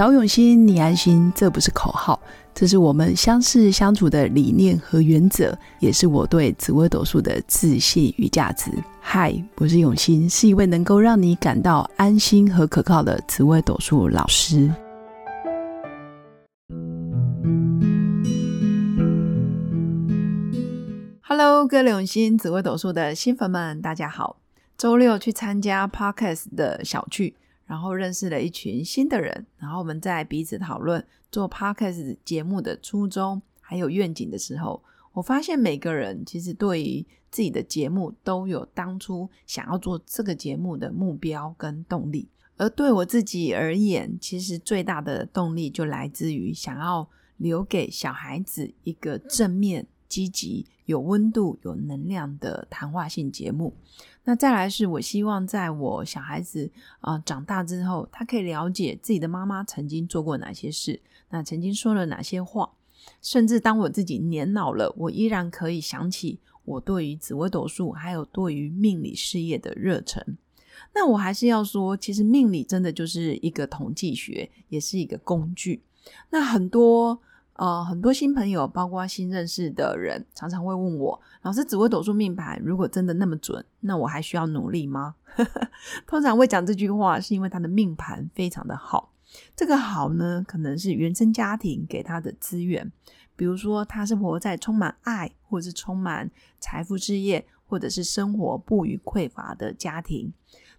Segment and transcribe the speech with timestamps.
[0.00, 2.18] 找永新，你安心，这不是口号，
[2.54, 8.70] 这是我们相识相处的理念和原则，也是我对紫微斗数的自信与价值。
[8.98, 14.72] 嗨，我是永新，是一位能够让你感到安心和可靠的紫微斗数老师。
[21.20, 24.38] Hello，各位永新紫微斗数的新粉们，大家好。
[24.78, 27.36] 周六去参加 Podcast 的小聚。
[27.70, 42.28] 然后认识了一群新的人，然后我们在彼此讨论做 podcast 节目的初衷还有愿景的时候，我发现每个人其实对于自己的节目都有当初想要做这个节目的目标跟动力。
[42.56, 53.72] 而对我自己而言，其实最大的动力就来自于想要留给小孩子一个正面、积极、有温度、有能量的谈话性节目。
[54.24, 61.00] 那再来是我希望在我小孩子啊长大之后，他可以了解自己的妈妈曾经做过哪些事，
[61.30, 62.72] 那曾经说了哪些话，
[63.22, 70.36] 甚至当我自己年老了，我依然可以想起我对于紫微斗数还有对于命理事业的热忱。
[70.94, 75.82] 那我还是要说，其实命理真的就是一个统计学，也是一个工具。
[76.30, 77.22] 那很多。
[77.60, 85.14] 呃，很多新朋友，包括新认识的人，常常会问我：“老师，紫微斗数命盘如果真的那么准，那我还需要努力吗？”
[86.08, 89.12] 通常会讲这句话，是因为他的命盘非常的好。
[89.54, 92.90] 这个好呢，可能是原生家庭给他的资源，
[93.36, 100.32] 比如说他是活在充满爱，或者是充满财富、事业，或者是生活不予匮乏的家庭。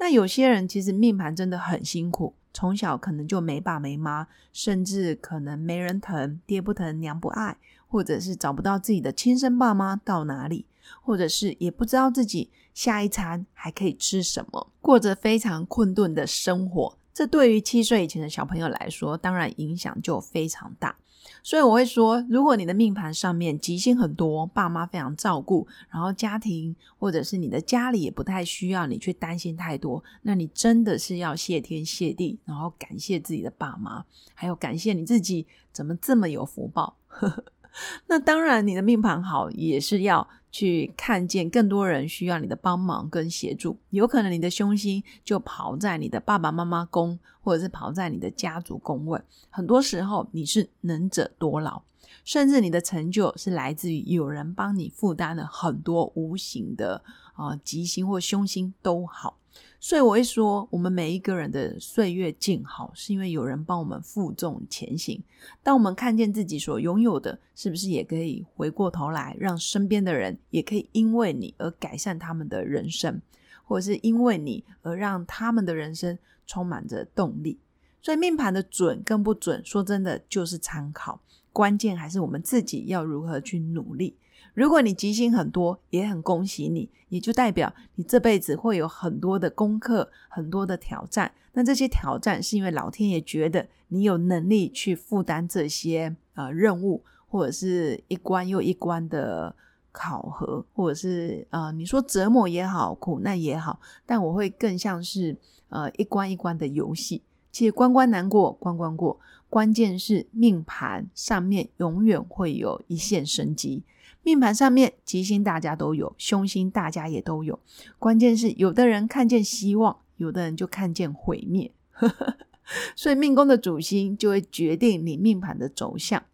[0.00, 2.34] 那有些人其实命盘真的很辛苦。
[2.54, 10.64] 从小可能就没爸没妈，甚至可能没人疼，爹不疼娘不爱，或者是找不到自己的亲生爸妈到哪里，
[11.02, 16.96] 或者是也不知道自己下一餐还可以吃什么，过着非常困顿的生活。
[17.12, 20.96] 这对于七岁以前的小朋友来说，当然影响就非常大。
[21.42, 34.04] 所以我会说，如果你的命盘上面吉星很多，爸妈非常照顾，然后家庭或者是你的家里也不太需要你去担心太多，那你真的是要谢天谢地，然后感谢自己的爸妈，
[34.34, 36.96] 还有感谢你自己怎么这么有福报。
[38.06, 40.28] 那当然，你的命盘好也是要。
[40.54, 49.20] 去看见更多人需要你的帮忙跟协助，有可能你的凶星就跑在你的爸爸妈妈宫，或者是跑在你的家族宫位。
[49.50, 51.82] 很多时候你是能者多劳，
[52.24, 59.36] 甚至你的成就是来自于有人帮你负担了很多无形的啊吉星或凶星都好。
[59.84, 65.22] 所以我会说，我们每一个人的岁月静好，是因为有人帮我们负重前行。
[65.62, 73.20] 当我们看见自己所拥有的，是不是也可以回过头来，让身边的人也可以因为你而改善他们的人生，
[73.62, 77.58] 或者是因为你而让他们的人生充满着动力？
[78.00, 81.20] 所以命盘的准跟不准，说真的就是参考，
[81.52, 84.16] 关键还是我们自己要如何去努力。
[84.54, 91.32] 如果你吉星很多，也很恭喜你，也就代表你这辈子会有很多的功课，很多的挑战。
[91.52, 99.54] 那这些挑战是因为老天爷觉得你有能力去负担这些呃任务，或者是一关又一关的
[99.90, 105.36] 考核，或者是呃你说折磨也好，苦难也好，但我会更像是
[105.68, 107.22] 呃一关一关的游戏。
[107.50, 113.84] 其实关关难过关关过，关键是命盘上面永远会有一线生机。
[114.24, 117.60] 命盘上面吉星大家都有，凶星大家也都有。
[117.98, 121.70] 关键是有的人看见希望，有的人就看见毁灭。
[122.96, 126.24] 所以命宫的主星就会决定你命盘的走向。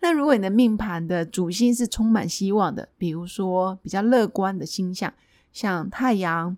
[0.00, 5.14] 那如果你的命盘的主星是充满希望的，比如说比较乐观的星象，
[5.52, 6.56] 像太阳、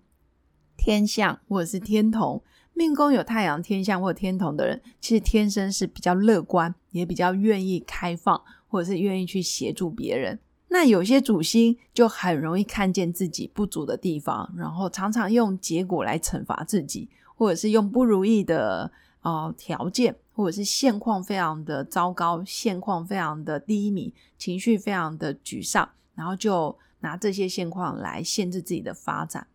[0.75, 2.41] 天象或者是天同，
[2.73, 10.39] 命宫有太阳、天象或天同的人，其实天生是比较乐观，也比较愿意开放，或者是愿意去协助别人。
[10.71, 29.47] 那有些主星就很容易看见自己不足的地方，然后常常用结果来惩罚自己，或者是用不如意的呃条件，或者是现况非常的糟糕，现况非常的低迷，情绪非常的沮丧，然后就拿这些现况来限制自己的发展。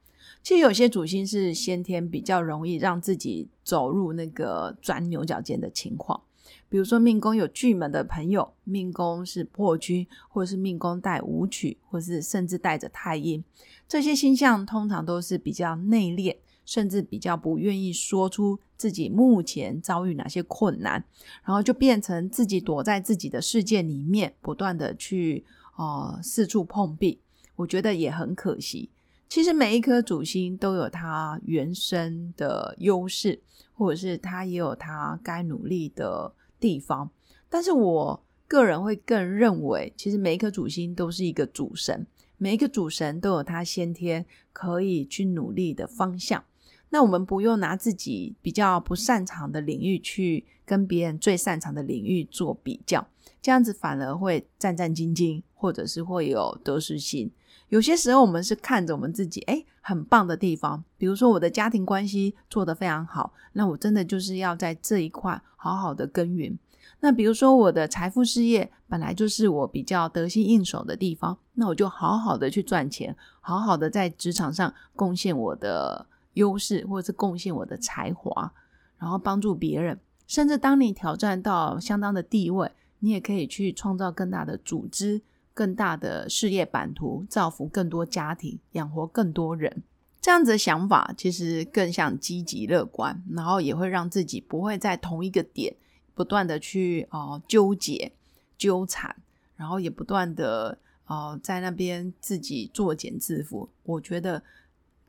[0.43, 6.21] 其实有些主星是先天比较容易让自己走入那个钻牛角尖的情况。
[6.69, 13.43] 比如说命宫有巨门的朋友，命宫是破军，或者是命宫带武曲，或是甚至带着太阴，
[13.89, 21.05] 这些星象通常都是比较内敛，甚至比较不愿意说出自己目前遭遇哪些困难，
[21.45, 25.45] 然后就变成自己躲在自己的世界里面，不断的去
[25.77, 27.21] 呃四处碰壁。
[27.57, 28.91] 我觉得也很可惜。
[29.35, 33.43] 其实每一颗主星都有它原生的优势，
[33.73, 37.11] 或者是它也有它该努力的地方。
[37.49, 46.45] 但是我个人会更认为，其实每一颗主星都是一个主神，每一个主神都有他先天可以去努力的方向。
[46.91, 53.05] 那我们不用拿自己比较不擅长的领域去跟别人最擅长的领域做比较，
[53.43, 57.33] 这样子反而会战战兢兢，或者是会有得失心。
[57.69, 66.59] 有些时候，我们是看着我们自己诶很棒的地方，比如说我的家庭关系做得非常好，那我真的就是要在这一块好好的耕耘。
[67.01, 76.07] 那比如说我的财富事业本来就是我比较得心应手的地方，那我就好好的去赚钱，好好的在职场上贡献我的。
[76.35, 78.53] 优势，或者是贡献我的才华，
[78.99, 79.97] 然后帮助别人，
[80.27, 85.23] 甚至当你挑战到相当的地位，你也可以去创造更大的组织、
[85.55, 89.83] 更大的事业版图，造福更多家庭，养活更多人。
[90.21, 95.75] 这样子的想法其实更像积极乐观，然后也会让自己不会在同一个点
[96.15, 98.13] 不断的去哦纠结、
[98.59, 99.17] 纠缠，
[99.57, 103.69] 然后也不断的哦在那边自己作茧自缚。
[103.85, 104.43] 我觉得。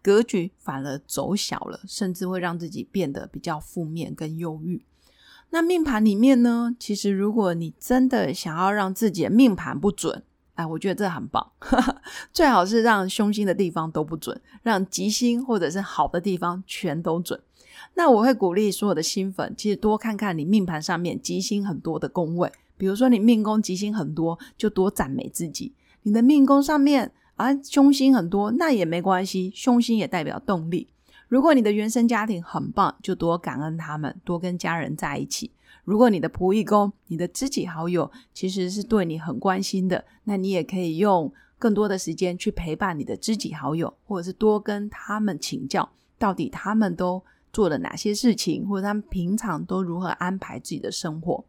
[0.05, 4.85] 格局反而走小了，甚至会让自己变得比较负面跟忧郁。
[5.49, 6.75] 那命盘里面呢？
[6.79, 10.21] 其实如果你真的想要让自己的命盘不准，
[10.55, 11.51] 哎，我觉得这很棒。
[12.33, 17.39] 最好是让凶星的地方都不准，让吉星或者是好的地方全都准。
[17.93, 25.73] 那我会鼓励所有的新粉，其实多看看你命盘上面吉星很多的宫位，比如说你命宫吉星很多，就多赞美自己。
[26.03, 27.11] 你的命宫上面。
[27.35, 30.87] 啊，凶星很多，那也没关系，凶星也代表动力。
[31.27, 35.51] 如果你的原生家庭很棒，就多感恩他们，多跟家人在一起。
[35.85, 47.23] 如果你的仆役工、你的知己好友其实是对你很关心的，那你也可以用更多的时间去陪伴你的知己好友，或者是多跟他们请教，到底他们都
[47.53, 51.45] 做了哪些事情，或者他们平常都如何安排自己的生活。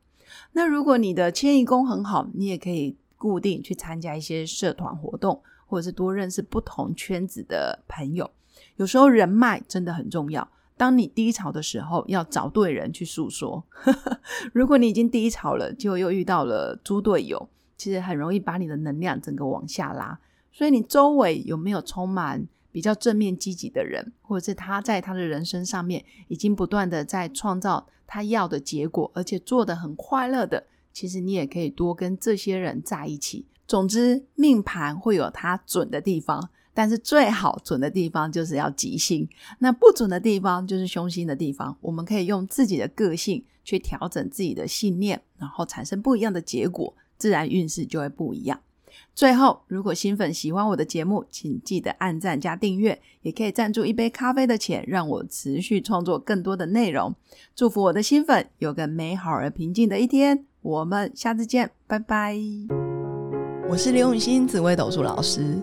[0.53, 5.43] 那如果你的迁移工很好，你也可以固定去参加一些社团活动。
[5.69, 8.31] 或者是多认识不同圈子的朋友，
[8.77, 10.49] 有时候人脉真的很重要。
[10.77, 13.65] 当你低潮的时候，要找对人去诉说。
[14.53, 20.21] 如果你已经低潮了，就又遇到了猪队友，其实很容易把你的能量整个往下拉。
[20.53, 33.47] 所以你周围有没有充满比较正面积极的人，或者是他在他的人生上面已经不断的在创造他要的结果，而且做的很快乐的，其实你也可以多跟这些人在一起。
[33.67, 39.27] 总之，命盘会有它准的地方，但是最好准的地方就是要吉星，
[39.61, 41.75] 那不准的地方就是凶星的地方。
[41.81, 48.61] 我们可以用自己的个性去调整自己的信念，然后产生不一样的结果，自然运势就会不一样。
[49.15, 57.15] 最后，如果新粉喜欢我的节目，请记得按赞加订阅，也可以赞助一杯咖啡的钱，让我持续创作更多的内容。
[57.55, 60.45] 祝福我的新粉有个美好而平静的一天。
[60.61, 62.37] 我们下次见，拜拜。
[63.69, 65.63] 我是刘永新紫微斗数老师，